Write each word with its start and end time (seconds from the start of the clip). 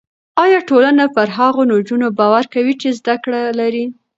ایا 0.43 0.59
ټولنه 0.69 1.03
پر 1.15 1.27
هغو 1.37 1.61
نجونو 1.71 2.07
باور 2.19 2.43
کوي 2.53 2.73
چې 2.81 2.87
زده 2.99 3.15
کړه 3.23 3.39
لري؟ 3.59 3.85